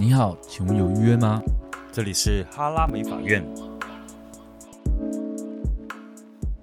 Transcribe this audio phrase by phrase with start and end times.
[0.00, 1.42] 你好，请问有预约吗？
[1.90, 3.44] 这里是哈拉美法院。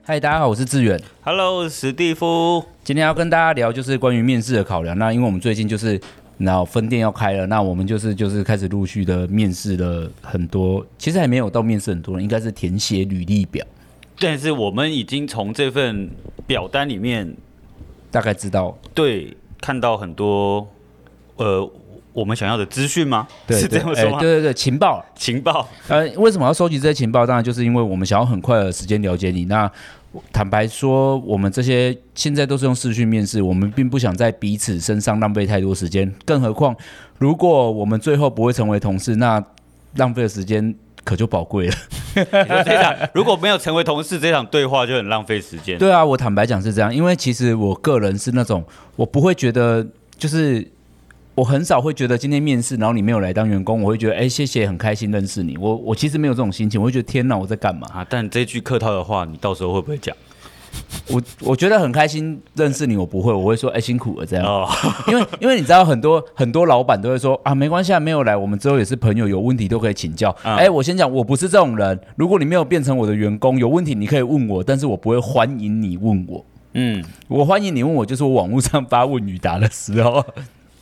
[0.01, 0.97] 嗨，大家好，我是志远。
[1.21, 2.63] Hello，史蒂夫。
[2.85, 4.97] 今天要跟大家聊就是关于面试的考量。
[4.97, 5.99] 那因为我们最近就是
[6.37, 13.65] 然后分店要开了，那我们就是就是开始陆续的面试了很多，其实还没有到面试很多人，应该是填写履历表。
[14.17, 16.09] 但是我们已经从这份
[16.47, 17.35] 表单里面
[18.09, 20.65] 大概知道，对，看到很多
[21.35, 21.69] 呃。
[22.15, 23.27] 我们想要的资讯吗？
[23.45, 24.17] 对，是这样说吗？
[24.17, 25.67] 欸、对对对，情报，情报。
[25.89, 27.25] 呃，为什么要收集这些情报？
[27.27, 29.43] 当然就是因为我们想要很快的时间了解你。
[29.45, 29.69] 那
[30.31, 36.09] 坦白说，我们这些现在都是用视讯面试，我们并不想在彼此身上浪费太多时间。
[36.23, 36.73] 更何况，
[37.17, 39.43] 如果我们最后不会成为同事，那
[39.97, 41.75] 浪费的时间可就宝贵了。
[42.15, 45.77] 这场如果没有成为同事，这场对话就很浪费时间。
[45.77, 48.63] 对啊，我坦白讲是这样，因为其实我个人是那种，
[48.95, 49.85] 我不会觉得
[50.17, 50.65] 就是。
[51.35, 55.57] 我很少会觉得今天面试，然后你没有来当员工，我会觉得哎，谢谢，很开心认识你。
[55.57, 58.07] 我我其实没有这种心情，我会觉得天哪，我在干嘛啊？
[58.09, 60.15] 但这句客套的话，你到时候会不会讲？
[61.09, 64.45] 我我觉得很开心认识你，我不会，我会说哎，辛苦了这样。
[64.45, 64.65] 哦，
[65.07, 70.29] 因为因为你知道很多很多老板都会说啊，没关系，没有来，我们之后也是朋友，有问题都可以请教。
[70.43, 71.99] 哎、嗯，我先讲，我不是这种人。
[72.15, 76.45] 如果你没有变成我的员工，有问题你可以问我，但是我不会欢迎你问我。
[76.73, 80.25] 嗯，我欢迎你问我，就是我网络上发问与答的时候，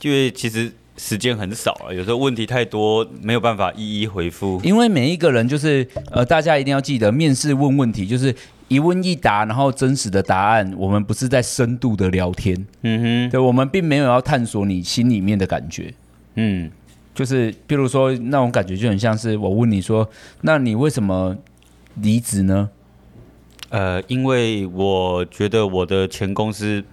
[0.04, 0.72] 因为其实。
[0.96, 4.60] 时间很少啊，有时候问题太多，没有办法一一回复。
[4.62, 8.32] 因为每一个人就是呃，大家一定要记得，面试问问题就是
[8.68, 10.72] 一问一答，然后真实的答案。
[10.76, 15.92] 我们不是在深度的聊天，嗯哼，对，我们并没有要探索你心里面的感觉，
[16.36, 16.70] 嗯，
[17.12, 20.08] 就是比如说那种感觉就很像是我问你说，
[20.42, 21.36] 那你为什么
[21.96, 22.70] 离职呢？
[23.70, 26.84] 呃，因为我觉得我的前公司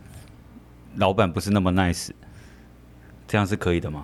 [0.95, 2.09] 老板不是那么 nice。
[3.32, 4.04] 这样是可以的吗？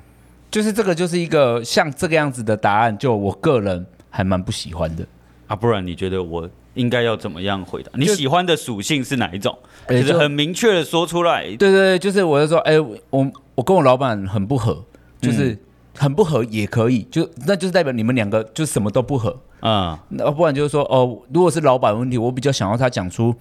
[0.50, 5.06] 就是这个，就是一个像这个样子的答案，就我个人还蛮不喜欢的
[5.48, 5.54] 啊。
[5.54, 7.92] 不然你觉得我应该要怎么样回答？
[7.96, 9.54] 你喜欢的属性是哪一种？
[9.90, 11.44] 就，就是很明确的说出来。
[11.44, 14.82] 对对对，就是我就说，哎，我我跟我老板很不合，
[15.20, 15.60] 就是
[15.98, 20.02] 很不合也可以，就那就是代表你们两个就什么都不合啊。
[20.08, 23.36] 那、嗯、不然就是说，哦，如果是老板问题，我比较想要他讲出。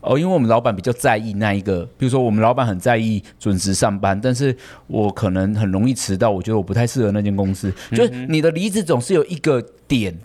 [0.00, 4.56] 哦，因为我们老板比较在意那一个，比如说我们老板很在意准时上班，但是
[4.86, 7.72] 我可能很容易迟到，我觉得我不太适合那间公司。
[7.90, 10.16] 嗯、就是你的离职总是有一个点，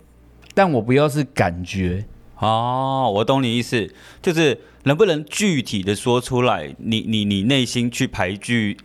[0.54, 2.06] 但我不要是感觉。
[2.38, 3.88] 哦，我懂你意思，
[4.22, 6.74] 就是能不能具体的说出来？
[6.78, 8.76] 你你你内心去排拒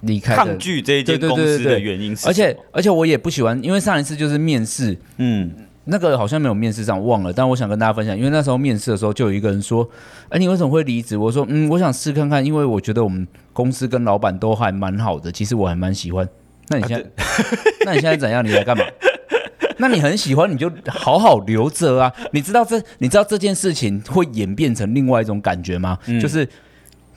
[0.00, 2.26] 离开抗拒这一间公司的原因是？
[2.26, 5.50] 而且而且我也不喜欢，因为上一次就是面试，嗯。
[5.90, 9.88] 那个好像没有面试上忘了，但我想跟大家分享，因为那时候面试的时候就有一个人说
[10.28, 16.28] ：“哎，你为什么会离职？”我说：“嗯，我想试看看，因为我觉得我们公司跟老板都还蛮好的，其实我还蛮喜欢。”
[16.68, 17.24] 那你现在，
[17.86, 18.44] 那你现在怎样？
[18.44, 18.84] 你来干嘛？
[19.80, 22.12] 那你很喜欢，你就好好留着啊！
[22.32, 25.96] 你知道这，你知道这件事情会演变成另外一种感觉吗？
[26.06, 26.46] 嗯、就是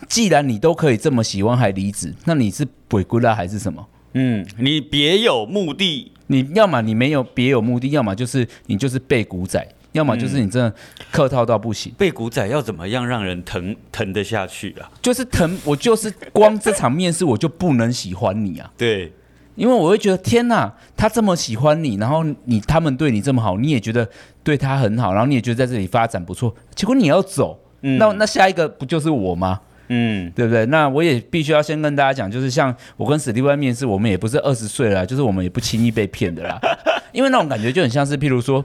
[0.08, 3.86] 既然你都可以这么喜欢还离职，那你是鬼鬼了还是什么？
[4.14, 6.12] 嗯，你别有目的。
[6.32, 10.74] 你要么你没有别有目的，要么就是你就是背古仔，要么就是你真的
[11.12, 11.94] 客套到不行。
[11.98, 14.90] 背古仔要怎么样让人疼疼得下去啊？
[15.02, 18.72] 就是疼，我就是光这场面试我就不能喜欢你啊。
[18.78, 19.12] 对，
[19.56, 24.08] 因为我会觉得天哪，他这么喜欢你，然后你他们对你这么好，你也觉得
[24.44, 29.60] 对他很好，然后你也觉得在这里发展不错，结果你要走，嗯、那那下一个不就是我吗？
[29.94, 30.66] 嗯，对不对？
[30.68, 36.58] 那我也必须要先跟大家讲，就是像我跟史蒂夫面试，我们也不是二十岁了，就是我们也不轻易被骗的啦。
[37.12, 38.64] 因为那种感觉就很像是，譬如说，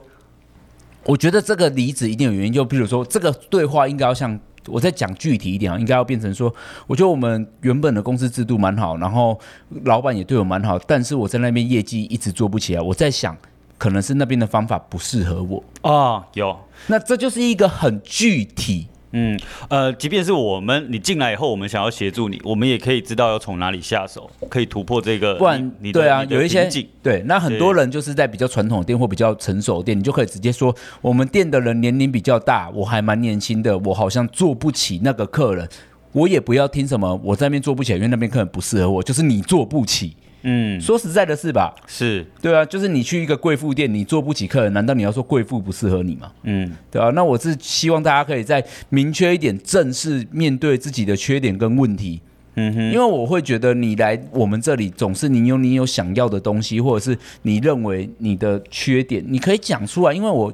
[1.03, 2.53] 我觉得这个离职一定有原因。
[2.53, 6.53] 就譬如说，这个对话应该要像我再讲具体一点啊，应该要变成说，
[6.87, 9.37] 我觉得我们原本的公司制度蛮好，然后
[9.83, 12.81] 老板也对我蛮好，但是我在那边业绩一直做不起来。
[12.81, 13.35] 我在想，
[13.77, 16.25] 可能是那边的方法不适合我啊。
[16.35, 16.57] 有，
[16.87, 18.87] 那这就是一个很具体。
[19.17, 25.33] 嗯，呃，即便是我们你进来以后，我们想要协助你，我们也可以知道要从哪里下手，可以突破这个。
[25.35, 26.69] 不然，你对啊，有一些
[27.01, 35.67] 对，那很多人就是在比较传统的店或比较成熟的店，你就可以直接说，我们店的人年龄比较大，我还蛮年轻的，我好像做不起那个客人，
[36.11, 40.15] 我也不要听什么我在那边做不起来，因为那边客人不适合我，就是你做不起。
[40.43, 41.73] 嗯，说实在的是吧？
[41.87, 46.31] 是对啊，就是你去一个贵妇店，你做不起客人，难道你要说贵妇不适合你吗？
[46.43, 47.09] 嗯，对啊。
[47.09, 52.21] 那我是希望大家可以再明确一点，正式面对自己的缺点跟问题。
[52.59, 60.51] 嗯哼，因为我会觉得你来我们这里，总是你有你有想要的东西，或者是你认为你的缺点，你可以讲出来，因为我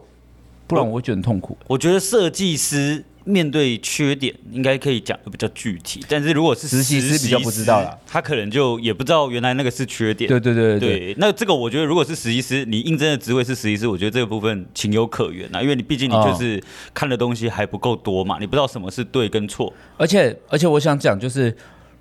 [0.68, 1.58] 不然我会觉得很痛苦。
[1.68, 6.04] 我觉得设计师面对缺点，应该可以讲的比较具体。
[6.08, 10.28] 但是如果是实习师比较不知道了，他可能就也不知道原来那个是缺点。
[10.28, 11.16] 对对对对。
[11.18, 16.62] 那这个我觉得，如果是实习师，你应征的职位是实习师，我觉得这个部分情有可原啊，因为你毕竟你就是
[16.94, 19.74] 看的东西还不够多嘛，你不知道什么是对跟错。
[19.98, 21.56] 而且而且我想讲就是。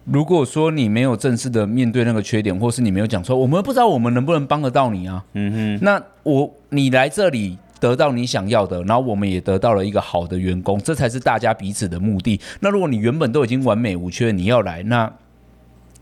[0.04, 5.24] 如果说你没有正式的面对那个缺点，或是你没有讲错，我们不知道我们能不能帮得到你啊。
[5.34, 5.78] 嗯哼。
[5.80, 12.40] 那我你来这里得到你想要的，然后我们也得到了一个好的员工，这才是大家彼此的目的。
[12.60, 15.12] 那如果你原本都已经完美无缺，你要来，那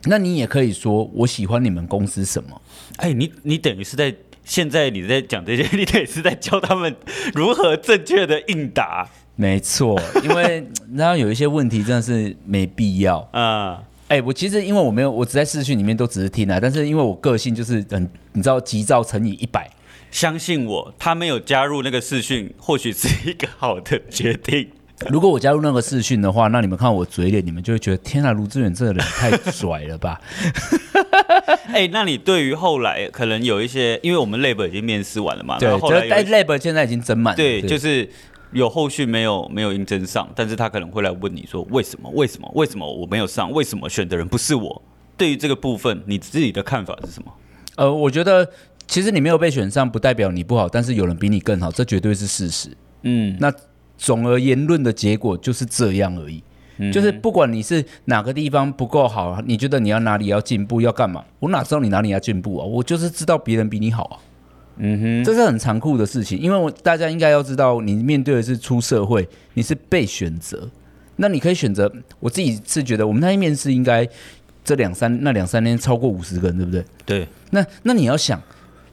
[0.04, 2.60] 那你也可以说我喜欢你们公司什么？
[2.96, 6.94] 哎，你你等于是在现在你在讲这些，你等于是在教他们
[7.32, 9.08] 如何正确的应答。
[9.36, 13.82] 没错，因为 然后有一些问题真的是没必要啊。
[14.08, 16.58] 哎、欸，我其实因为我没有，我只在视讯里面都只是听啊。
[16.60, 19.70] 但是因为我个性就是很，你知道，急躁乘以一百。
[20.10, 24.68] 相信我，他没有加入那个视讯，或许是一个好的决定。
[25.08, 30.20] 如果我加入那个视讯的话，那你们看我嘴脸，你们就会觉得天啊，卢志远这个人太拽了吧？
[31.68, 38.08] 哎、欸，那你对于后来可能有一些，因为我们 Lab 已经面试完了嘛，对，后来但 Lab 现在已经整满了，对，就是。
[38.52, 43.48] 有后续没有没有应征上，但是他可能会来问你说为什么为什么为什么我没有上？
[43.52, 44.82] 为什么选的人不是我？
[45.16, 47.32] 对于这个部分，你自己的看法是什么？
[47.76, 48.50] 呃，我觉得
[48.90, 52.68] 其实你没有被选上，不代表你不好，但是有人比你更好，这绝对是事实。
[53.02, 53.50] 嗯，那
[53.96, 56.42] 总而言论的结果就是这样而已。
[56.78, 61.24] 嗯，就是不管你是哪个地方不够好，你觉得你要哪里要进步要干嘛？
[61.38, 62.66] 我哪知道你哪里要进步啊？
[62.66, 64.18] 我就是知道别人比你好啊。
[64.78, 70.68] 嗯哼，这是很残酷的事情，因为我大家应该要知道，你面对的是出社会，你是被选择，
[71.14, 71.92] 那你可以选择。
[72.18, 74.08] 我自己是觉得，我们那些面试应该
[74.64, 76.84] 这两三那两三天超过五十个人，对不对？
[77.06, 77.28] 对。
[77.50, 78.40] 那那你要想，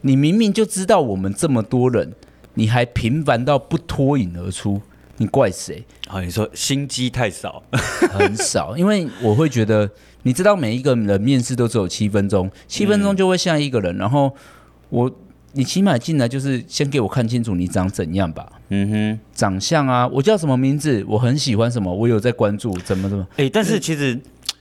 [0.07, 2.13] 你明明就知道我们这么多人，
[2.53, 4.81] 你还频繁到不脱颖而出，
[5.17, 5.83] 你怪谁？
[6.07, 7.61] 啊，你说心机太少，
[8.11, 9.89] 很少，因为我会觉得，
[10.23, 14.33] 你知道每一个人面试都只有七分钟，七分钟就会像一个人，嗯、然后
[14.89, 15.11] 我。
[15.53, 18.47] 你起码进来就是先给我看清楚你长怎样吧。
[18.69, 21.03] 嗯哼，长相啊，我叫什么名字？
[21.07, 21.91] 我很喜欢什么？
[21.91, 23.25] 我有在关注怎么怎么？
[23.37, 24.19] 哎、欸，但是其实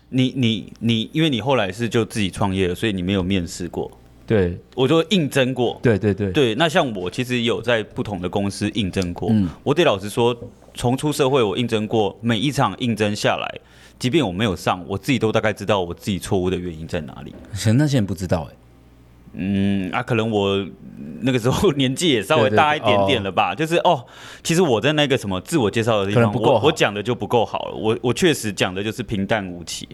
[0.09, 3.91] 你你你，因为你后来是就自己创业了，所以你没有面试过。
[4.27, 5.79] 对，我就应征过。
[5.83, 9.29] 对对对对，那像我其实有在不同的公司应征过。
[9.31, 10.37] 嗯，我得老实说，
[10.75, 13.61] 从出社会我应征过每一场应征下来，
[13.99, 17.33] 即便我没有上，我自己都大概知道我自己错误的原因在哪里。
[17.55, 18.57] 可那些人不知道哎、欸。
[19.37, 20.67] 嗯啊，可能我
[21.21, 24.05] 那个时候 年纪也稍微大一点点了吧，对对对，就是哦，
[24.43, 29.87] 其实我在那个什么自我介绍的地方，我我讲的就不够好了，我我确实讲的就是平淡无奇。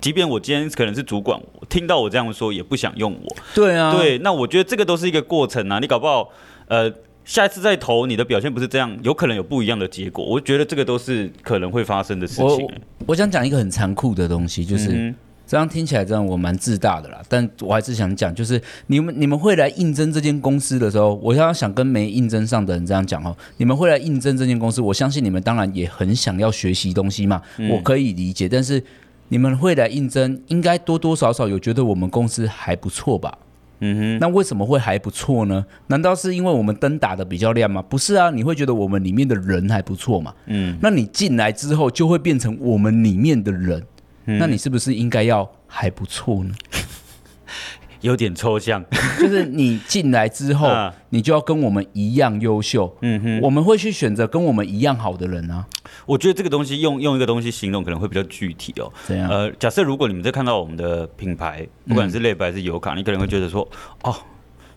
[0.00, 3.36] 即便我今天可能是主管，听到我这样说也不想用我。
[3.54, 6.28] 对啊，对，那我觉得这个都是一个过程啊，你搞不好
[6.68, 6.92] 呃
[7.24, 10.24] 下一次再投你的表现不是这样，有可能有不一样的结果。
[10.24, 12.44] 我觉得这个都是可能会发生的事情。
[12.46, 12.70] 我
[13.06, 14.90] 我想讲一个很残酷的东西，就是。
[14.92, 15.14] 嗯
[15.50, 17.20] 这样听起来，这样我蛮自大的啦。
[17.28, 23.36] 但我还是想讲，就是你们你们会来应征这间公司的时候，我要想跟没应征上的人这样讲哦。
[23.56, 28.48] 你们会来应征这间公司，我相信你们当然也很想要学习东西嘛，我可以理解。
[28.48, 28.80] 但是
[29.26, 33.36] 你们会来应征，应该多多少少有觉得我们公司还不错吧？
[33.80, 34.18] 嗯哼。
[34.20, 35.66] 那为什么会还不错呢？
[35.88, 37.82] 难道是因为我们灯打的比较亮吗？
[37.82, 40.32] 不是啊，你会觉得我们里面的人还不错嘛？
[40.46, 40.78] 嗯。
[40.80, 43.82] 那你进来之后就会变成我们里面的人。
[44.24, 46.54] 那你是不是应该要还不错呢？
[48.00, 48.82] 有点抽象，
[49.20, 50.68] 就是你进来之后，
[51.10, 52.96] 你就要跟我们一样优秀。
[53.02, 55.66] 嗯哼，我们会去选择跟我们一样好的人啊。
[56.06, 58.90] 我觉得这个东西用用一个东西形容可能会比较具体哦。
[59.04, 59.28] 怎样？
[59.28, 63.68] 呃，假设如果你们在看到我们的品牌，不管是类白还是油卡，你可能会觉得说，
[64.02, 64.16] 哦，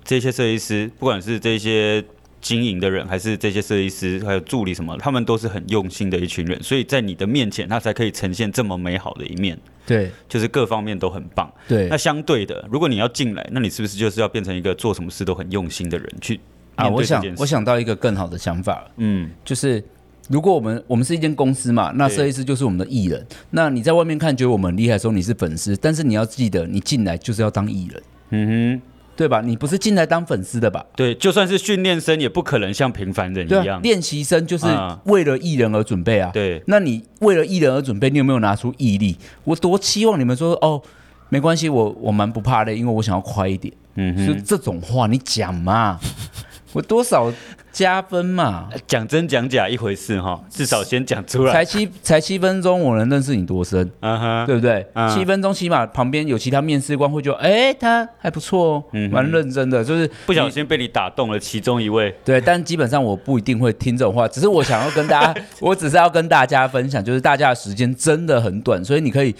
[0.03, 2.03] 这些设计师，不管是这些。
[2.43, 9.57] 经营的人，还是这些设计师，还有助理什么，他们都是很用心的一群人，所以在你的面前，他才可以呈现这么美好的一面。
[9.85, 11.51] 对，就是各方面都很棒。
[11.67, 16.39] 对，那相对的，如果你要进来，那你是不是就是要变成一个做什么事都很用心的人去
[16.75, 16.87] 啊？
[16.87, 19.83] 我想，我想到一个更好的想法，嗯，就是
[20.29, 23.25] 如果我们我们是一间公司嘛，那设计师就是我们的艺人。
[23.51, 28.03] 那你在外面看觉得我们很厉害的时候，你是粉丝，但是你要记得，你进来就是要当艺人。
[28.29, 28.92] 嗯哼。
[29.15, 29.41] 对吧？
[29.41, 30.85] 你不是进来当粉丝的吧？
[30.95, 33.81] 对，就算是训练生，也不可能像平凡人一样。
[33.81, 34.65] 练习生就是
[35.05, 36.31] 为了艺人而准备啊。
[36.33, 39.17] 对，那你为了艺人而准备，你有没有拿出毅力？
[39.43, 40.81] 我多期望你们说哦，
[41.29, 43.73] 没关系，我我蛮不怕的，因为我想要快一点。
[43.95, 45.99] 嗯哼，是这种话你讲嘛？
[46.73, 47.31] 我多少
[47.73, 51.51] 加分嘛，讲真讲假一回事哈，至少先讲出来。
[51.51, 53.89] 才七才七分钟，我能认识你多深？
[54.01, 54.85] 嗯哼，对不对？
[54.93, 62.15] 嗯七分钟起码旁边有其他面试官会觉得，哎，他还不错哦，嗯蛮认真的，就是不小心被你打动了其中一位。
[62.23, 69.35] 对，但基本上我不一定会听这种话，只是我想要跟大家， 我只是要跟大家分享，就是大家的时间真的很短，所以你可以。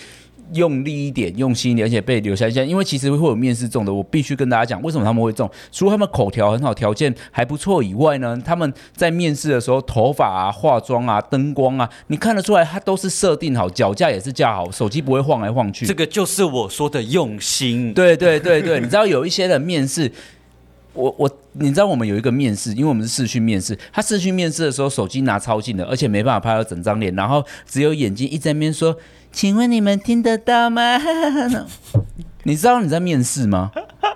[0.54, 5.50] 用力一点，用心一点，而且被留下一些，因为其实会有面试中的，我必须跟大家讲，为什么他们会中？
[5.72, 15.86] 除了他们口条很好，条件还不错以外呢，他们在面试的时候，头发啊、化妆啊、灯光啊，你看得出来，他都是设定好，脚架也是架好，手机不会晃来晃去。
[15.86, 17.94] 这个就是我说的用心。
[17.94, 20.12] 对对对对，你知道有一些人面试，
[20.94, 28.96] 我我，你知道我们有一个面试，因为我们是视讯面试，他视讯面试的时候，手机拿超近的，而且没办法拍到整张脸，然后只有眼睛一直在那边说。
[29.32, 31.00] 请问你们听得到吗？
[32.44, 33.72] 你知道你在面试吗？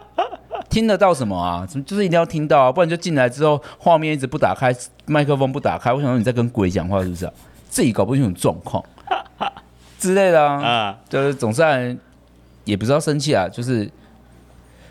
[0.70, 1.66] 听得到什么啊？
[1.68, 2.72] 怎么就是一定要听到啊？
[2.72, 4.72] 不然就进来之后画面一直不打开，
[5.08, 7.34] 麦克风不打开，我想说你在跟鬼讲话是不是啊？
[7.68, 8.84] 自己搞不清楚状况
[9.98, 10.62] 之类的啊？
[10.62, 11.98] 啊，就是总算
[12.66, 13.50] 也不知道生气啊。
[13.52, 13.90] 就是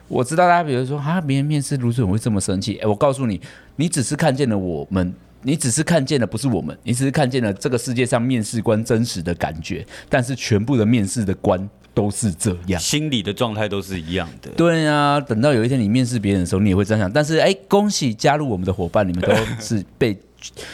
[0.09, 2.77] 我知道大家比如说啊，别人面试如此会这么生气？
[2.79, 3.41] 哎，我告诉你，
[3.77, 5.15] 你只是看见了我们。
[5.43, 14.51] 你只是看见了不是我们，你只是看见了这个世界上面试官真实的感觉，但是全部的面试的官都是这样，心理的状态都是一样的。
[14.57, 17.13] 对啊，等到有一天你面试别人的时候，你也会这样想。
[17.13, 20.19] 但是哎，恭喜加入我们的伙伴，你们都是被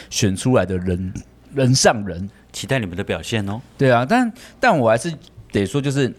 [0.09, 1.13] 选出来的人，
[1.53, 3.61] 人上人，期待你们的表现哦。
[3.77, 5.13] 对啊，但但我还是
[5.51, 6.11] 得说，就是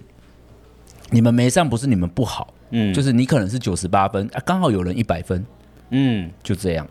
[1.11, 5.45] 你们没上不是你们不好，嗯，就是你可能是九十八分啊，刚好有人一百分，
[5.91, 6.87] 嗯，就这样。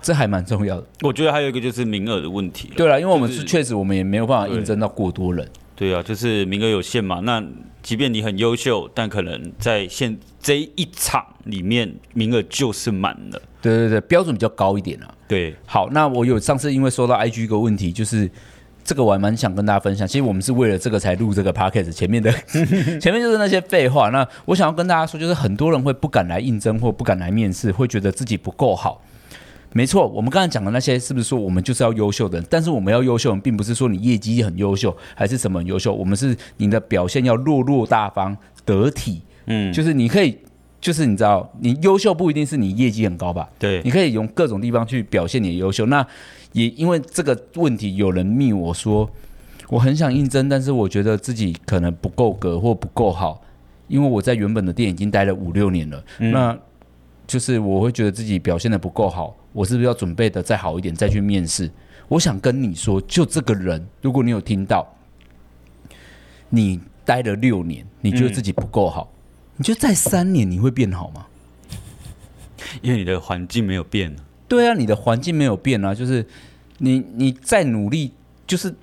[0.00, 2.70] 这还蛮重要的，我觉得还有一个就是名额的问题。
[2.76, 5.46] 对了，因为我们是确实我们也没有办法应征到过多人。
[5.74, 7.20] 对啊，就是名额有限嘛。
[7.24, 7.44] 那
[7.82, 13.42] 即便你很优秀，但可能在现这一场里面名额就是满了。
[13.60, 15.12] 对对对，标准比较高一点啊。
[15.26, 18.30] 对，好，那我有上次因为收到 IG 一个问题，就是
[18.88, 20.08] 这个我还蛮想跟大家分享。
[20.08, 22.32] 其实我们是为了这个才录这个 Podcast，前面的
[22.98, 24.08] 前面就是那些废话。
[24.08, 29.02] 那我想要跟大家说，就是很多人会不敢来应征或不敢来面试，会觉得自己不够好。
[29.74, 32.46] 没错，我们刚才讲的那些是不是说我们就是要优秀的人？
[32.48, 39.20] 但是我们要优秀，并不是说你业绩很优秀还是什么很优秀，我们是你的表现要落落大方得体。
[39.44, 40.38] 嗯，就是你可以，
[40.80, 43.48] 就是你知道，你优秀不一定是你业绩很高吧？
[43.58, 45.86] 对，你可以用各种地方去表现你的优秀。
[45.86, 46.06] 那
[46.52, 49.10] 也因为这个问题，有人密我说，
[49.68, 53.42] 我很想应征，但是我觉得自己可能不够格或不够好，
[53.88, 56.04] 因为我在原本的店已经待了五六年了。
[56.18, 56.58] 嗯、那
[57.26, 59.36] 就是我会觉得自己表现的不够好。
[59.52, 61.68] 我是不是要准备的再好一点再去面试？
[62.06, 64.86] 我想跟你说，就这个人，如果你有听到，
[66.48, 69.17] 你待了六年，你觉得自己不够好，嗯、
[69.58, 71.26] 你觉得再三年你会变好吗？
[72.80, 74.16] 因为你的环境没有变。
[74.48, 76.26] 对啊，你的环境没有变啊，就是
[76.78, 78.12] 你你再努力，
[78.46, 78.74] 就是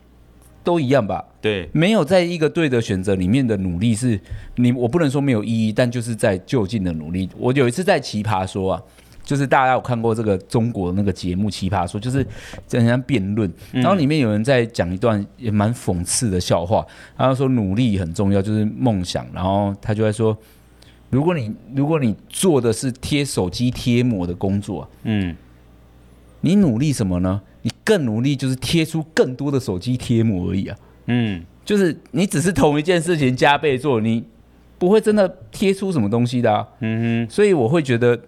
[0.63, 1.25] 都一样吧？
[1.41, 4.19] 对，没有在一个对的选择里面的努力是
[4.57, 7.27] 你，我不能说没有意义，但就是在就近的努力。
[7.37, 8.83] 我有一次在奇葩说啊。
[9.25, 12.23] 就是大家有看过这个中国那个节目《奇葩说》，就是
[12.69, 16.85] 人家辩论，然后里面有人在讲一段也蛮讽刺的笑话，
[17.17, 20.37] 然后说努力很重要，就是梦想，然后他就在说，
[21.09, 25.35] 如果你如果你做的是贴手机贴膜的工作，嗯，
[26.41, 27.41] 你努力什么呢？
[27.61, 34.23] 你更努力就是贴出更多的手机贴膜而已啊，嗯，就是你只是同一件事情加倍做，你
[34.77, 38.19] 不会真的贴出什么东西的啊，嗯哼，所以我会觉得。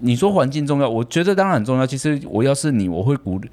[0.00, 1.86] 你说环境重要，我觉得当然很重要。
[1.86, 3.48] 其实我要是你，我会鼓励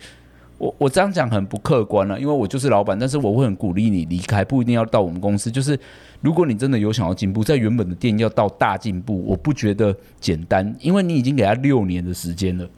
[0.61, 0.75] 我。
[0.77, 5.49] 我这样讲很不客观了，因为我就是老板，但是我会很鼓励你离开，不一定要到我们公司。
[5.49, 5.77] 就是
[6.21, 12.69] 如果你真的有想要进步，在原本的店要到大进步，我不觉得简单，因为你已经给他六年的时间了，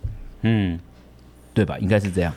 [0.42, 0.80] 嗯，
[1.54, 1.78] 对吧？
[1.78, 2.34] 应该是这样。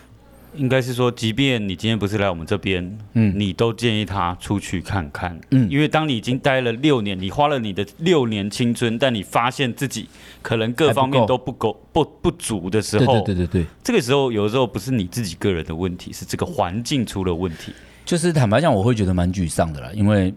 [0.57, 10.09] 应该是说，即便你今天不是来我们这边，嗯，你都建议他出去看看，嗯，因为当你已经待了六年，你花了你的六年青春，但你发现自己
[10.43, 17.73] 可能各方面都不够不不足的时候，对对对对对，这个时候有的时候不是你自己个人的问题，是这个环境出了问题。
[18.05, 20.33] 就是坦白讲，我会觉得蛮沮丧的啦，因为，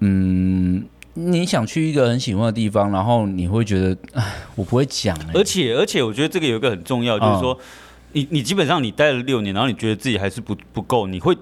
[0.00, 0.84] 嗯，
[1.14, 4.24] 你想去一个很喜欢的地方，然后你会觉得，哎，
[4.54, 7.52] 我不会讲、欸，而且而且我觉得这个有一个很重要，就是说。
[7.54, 7.64] 嗯
[8.14, 11.36] 你你基本上你待了六年，然后你觉得自己还是不不够，你会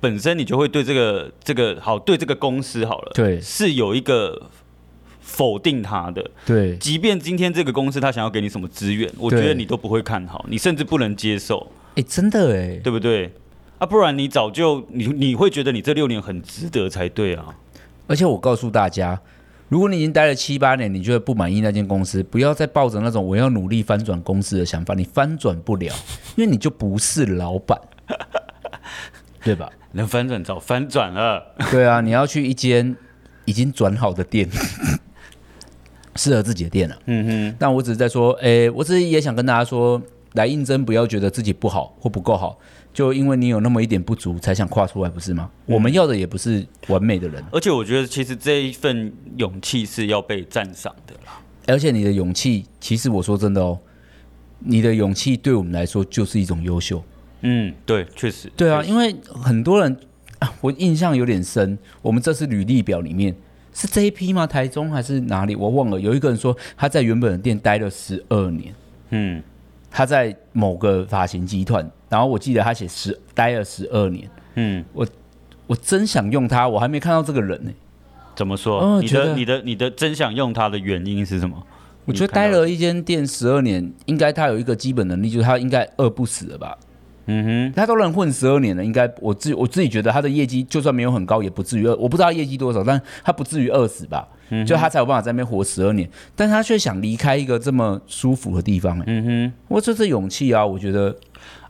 [0.00, 4.48] 本身你就会对这个这个好对这个公司好了，对，是有一个
[5.20, 13.32] 否定他的，对，即便今天这个公司他想要给你什么资源，我觉得你都不会看好，你甚至不能接受，哎，真的哎，对不对？
[13.78, 17.54] 啊，不然你早就你你会觉得你这六年很值得才对啊，
[18.06, 19.20] 而且我告诉大家，
[19.68, 25.94] 如果你已经待了七八年，你觉得不满意那间公司，不要再抱着那种我要努力翻转公司的想法，你翻转不了，
[26.36, 27.78] 因为你就不是老板，
[29.44, 29.70] 对吧？
[29.92, 31.54] 能翻转早翻转了。
[31.70, 32.96] 对啊，你要去一间
[33.44, 34.48] 已经转好的店，
[36.16, 37.00] 适合自己的店了、啊。
[37.06, 37.56] 嗯哼。
[37.58, 40.00] 但我只是在说，哎、欸，我只是也想跟大家说，
[40.32, 42.58] 来应征不要觉得自己不好或不够好。
[42.92, 45.48] 就因为你有那么一点不足，才想跨出来，不是吗？
[45.66, 51.40] 嗯、我们要的也不是完美的人，而且我觉得其实这一份勇气是要被赞赏的啦。
[51.66, 53.78] 而且你的勇气，其实我说真的哦，
[54.58, 57.04] 你的勇气对我们来说就是一种优秀。
[57.42, 58.50] 嗯，对，确实。
[58.56, 59.96] 对啊，因为很多人
[60.40, 61.78] 啊，我印象有点深。
[62.02, 63.32] 我们这次履历表里面
[63.72, 64.46] 是这一批吗？
[64.46, 65.54] 台中还是哪里？
[65.54, 66.00] 我忘了。
[66.00, 68.74] 有一个人说他在原本的店待了十二年。
[69.10, 69.42] 嗯。
[69.90, 74.28] 他在某个发型集团，然后我记得他写十待了十二年。
[74.54, 75.06] 嗯，我
[75.66, 77.70] 我真想用他，我还没看到这个人呢。
[78.34, 78.80] 怎么说？
[78.80, 81.60] 哦、你的你的你的真想用他的原因是什么？
[82.04, 86.78] 我觉得待了一间店十二年，应该他有一个基本能力，就是他应该饿不死了吧？
[87.26, 91.94] 嗯哼，他都能混十二年了，应该我自我自己觉得他的业绩就算没有很高，也不至于饿。
[91.96, 94.26] 我不知道业绩多少，但他不至于饿死吧？
[94.50, 99.02] 嗯，就他才有办法在那边活十二年，但他却想离开一个这么舒服的地方。
[99.06, 100.64] 嗯哼，我这是勇气啊！
[100.64, 101.16] 我觉得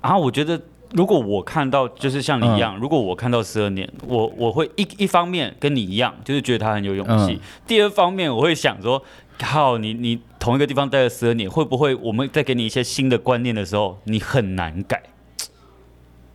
[0.01, 0.61] 啊，我觉得
[0.93, 9.03] 如果我看到就是像你一样，嗯、如果我看到十二年，我我会一一方面跟你一样，就是觉得他很有勇气；嗯、第二方面，我会想说，
[9.39, 15.03] 靠你你同一个地方待了十二年，会不会我们再给你一些新的观念的时候，你很难改？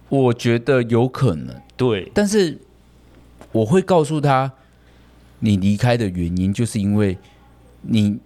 [0.09, 2.59] 我觉得有可能，对，但是
[3.51, 4.51] 我会告诉他，
[5.43, 7.17] 你离开的原因就是因为
[7.81, 8.17] 你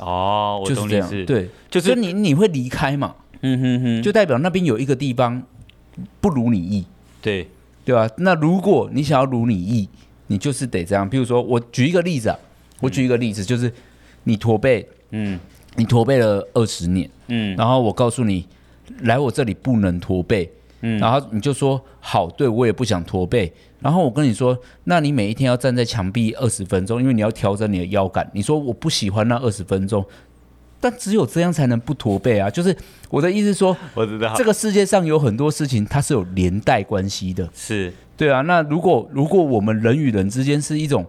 [0.00, 5.40] 哦，我懂你意思，对，就是你你会离开嘛，嗯哼哼，就代表那边有一个地方
[6.20, 6.84] 不如你意，
[7.22, 7.46] 对
[7.84, 8.10] 对吧？
[8.18, 9.88] 那如果你想要如你意，
[10.26, 11.08] 你就是得这样。
[11.08, 12.36] 比如说，我举一个例子啊，
[12.80, 13.72] 我举一个例子，就是
[14.24, 15.38] 你驼背，嗯，
[15.76, 18.44] 你驼背了二十年，嗯，然后我告诉你，
[19.02, 20.50] 来我这里不能驼背。
[20.86, 23.50] 嗯，然后你就说好，对，我也不想驼背。
[23.80, 28.30] 然后我跟你说，那你每一天要站在墙壁二十分钟，因为你要调整你的腰杆。
[28.34, 30.04] 你说我不喜欢那二十分钟，
[30.80, 32.50] 但只有这样才能不驼背啊！
[32.50, 32.76] 就是
[33.08, 38.42] 我的意思说，我知道这个世界上有很多事情它是有连带关系的，是对啊。
[38.42, 41.06] 那如果如果我们人与人之间是一种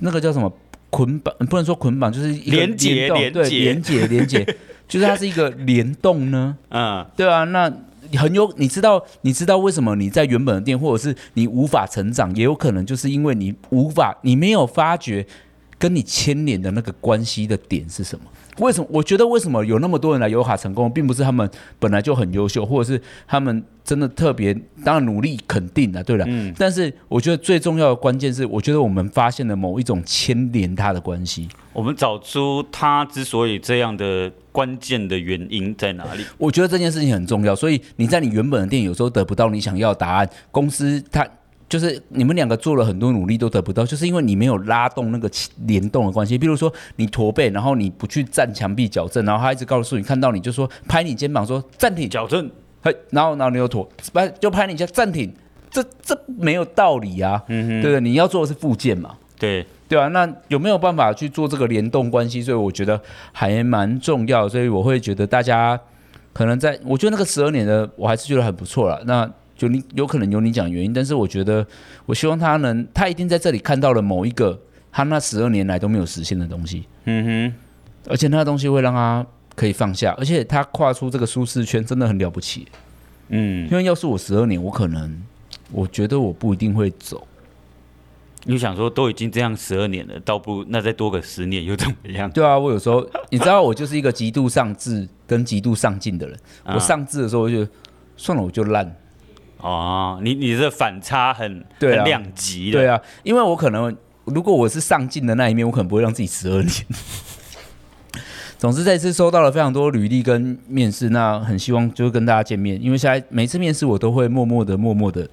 [0.00, 0.52] 那个叫什么
[0.90, 4.44] 捆绑，不能说捆绑，就是连接，连对，连接，连接，
[4.88, 6.56] 就是它是一个联动呢。
[6.70, 7.72] 嗯，对啊，那。
[8.16, 15.26] 很有，你知道，你知道为什么你在原本的店，或者是你无法成长，也有可能就是因为你无法，你没有发觉
[15.78, 18.24] 跟你牵连的那个关系的点是什么？
[18.58, 18.86] 为什么？
[18.90, 26.24] 我觉得为什么有那么多人来尤卡成功，并不是他们本来就很优秀，或者是他们真的特别，当然努力肯定的，对了。
[26.28, 26.54] 嗯。
[26.58, 36.24] 但是我觉得最重要的关键是，我觉得我们发现了某一种牵连他的关系，我们找出他之所以这样的关键的原因在哪里。
[36.38, 41.26] 我觉得这件事情很重要，所以你在你原本的店有时候得不到你想要的答案，公司他。
[41.68, 45.30] 就是你们两个做了很多努力都得不到，就是因为你没有拉动那个
[45.64, 46.36] 联动的关系。
[46.36, 52.50] 比如说你驼背，然后你不去站墙壁矫正，然后他一直告诉你看到你就说拍你肩膀说暂停矫正，
[52.82, 55.32] 嘿，然后然后你又妥，拍就拍你一下暂停，
[55.70, 58.00] 这这没有道理啊，嗯哼，对不对？
[58.00, 62.42] 你要做的是复健嘛，对对啊，那有没有办法去做这个联动关系？
[62.42, 63.00] 所以我觉得
[63.32, 65.78] 还蛮重要，所以我会觉得大家
[66.32, 69.02] 可能在，我觉得那个十二年的我还是觉得很不错了。
[69.06, 69.30] 那。
[69.54, 71.64] 就你有可能有你讲原因，但是我觉得，
[72.04, 74.58] 我希望他能，他一定在这里看到了某一个
[74.90, 76.84] 他那十二年来都没有实现的东西。
[77.04, 77.54] 嗯哼，
[78.10, 79.24] 而且那个东西会让他
[79.62, 82.66] 可以放下，而且他跨出这个舒适圈真的很了不起。
[83.28, 85.22] 嗯，因为要是我十二年，我可能
[85.70, 87.24] 我觉得我不一定会走。
[88.42, 92.28] 你想说都已经这样十二年了，倒不如那再多个十年又怎么样？
[92.32, 96.36] 对啊，我有时候你知道，我就是一个极度上智跟极度上进的人。
[96.64, 97.64] 我上智的时候，我就
[98.16, 98.96] 算了，我就烂。
[99.58, 106.72] 哦，你你这反差很对、啊、很两极的，对啊，因为我可能如果我是上进的那一面，我可能不会让自己十二年。
[108.62, 115.28] 总之，这次收到了非常多履历跟面试，那很希望就是跟大家见面，因为现在每次面试我都会默默的、默默的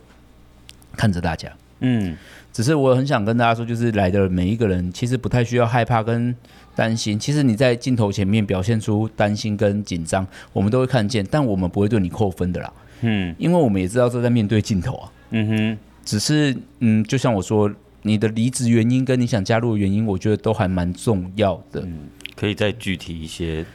[0.93, 1.47] 看着大家。
[1.81, 2.17] 嗯，
[2.51, 6.35] 只是我很想跟大家说，就是来的每一个人其实不太需要害怕跟
[6.75, 7.19] 担心。
[7.19, 12.73] 其实你在镜头前面表现出担心跟紧张，我们都会看见，但我们不会对你扣分的啦。
[13.01, 15.11] 嗯，因为我们也知道这在面对镜头啊。
[15.29, 21.81] 嗯哼，只是嗯，就像我说，你的离职原因跟你想加入的原因，我觉得都还蛮重要的。
[21.81, 23.65] 嗯，可以再具体一些，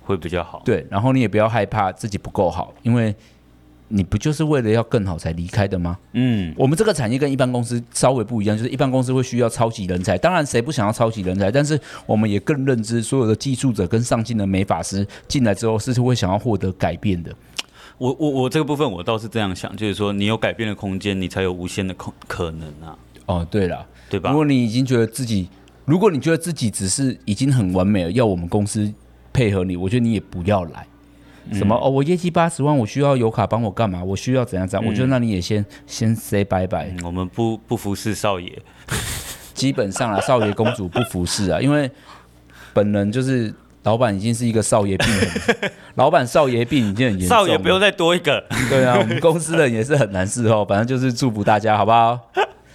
[0.00, 0.62] 会比较好。
[0.64, 3.14] 对，然后你也不要害怕自己不够好，因为
[3.88, 5.98] 你不就是为了要更好才离开的吗？
[6.12, 11.50] 嗯，我们这个产业跟一般公司稍微不一样，就是一般公司会需要超级人才，当然谁不想要超级人才？
[11.50, 17.30] 但是我们也更认知，所有的技术者跟上进的美法师进来之后，是会想要获得改变的。
[17.98, 22.98] 我我我这个部分我倒是这样想，就是说你有改变的空间，你才有无限的空可能啊。
[23.26, 24.30] 哦，对了，对吧？
[24.30, 25.48] 如果你已经觉得自己，
[25.86, 28.92] 如果你觉得自己只是已经很完美了，要我们公司
[29.32, 30.86] 配合你，我觉得你也不要来。
[31.52, 31.88] 什么哦？
[31.88, 34.02] 我业绩八十万，我需要油卡帮我干嘛？
[34.02, 34.84] 我需要怎样怎样？
[34.84, 36.92] 嗯、我觉得那你也先先 say 拜拜。
[37.04, 38.52] 我们不不服侍少爷，
[39.54, 41.88] 基本上啊，少爷公主不服侍啊，因为
[42.72, 45.30] 本人就是老板，已经是一个少爷病人。
[45.94, 48.44] 老板少爷病已经很严重，少爷不用再多一个。
[48.68, 52.18] 对啊，我们公司人也是很难伺候，反正就是祝福大家，好不好？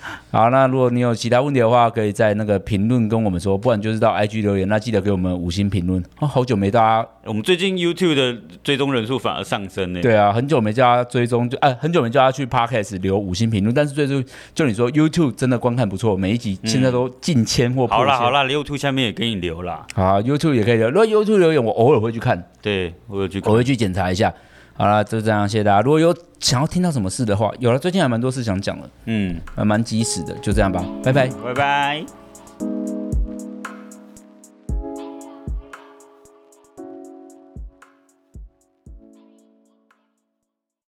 [0.32, 4.68] 好，那如果你有其他问题的话，可以在那个评论跟我们说，不然就是到 IG 留言。
[4.68, 6.04] 那记得给我们五星评论。
[6.20, 10.02] 哦，好久没大家，我们最近 YouTube 的追踪人数反而上升呢。
[10.02, 13.74] 对啊，很久没叫他追踪，就哎，很久没叫他去 Podcast 留五星评论。
[13.74, 17.98] 但是最近就你说 YouTube 真的观看不错，每一集现在都近千或破千。
[17.98, 19.86] 好啦好啦，YouTube 下面也给你留啦。
[19.94, 20.90] 好，YouTube 也可以留。
[20.90, 22.44] 如果 YouTube 留言，我偶尔会去看。
[22.62, 24.34] 对，我有去，我会去检查一下。
[24.82, 25.82] 好了，就这样，谢谢大家。
[25.82, 33.01] 如果有想要听到什么事的话，有了，最近还蛮多事想讲的，嗯，还蛮及时的，就这样吧，拜拜，拜拜。